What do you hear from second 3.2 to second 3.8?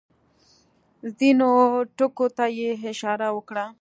وکړه.